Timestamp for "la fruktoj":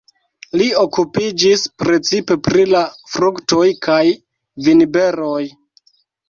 2.71-3.67